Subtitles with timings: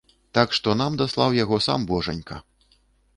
[0.37, 2.39] Так што, нам даслаў яго сам божанька.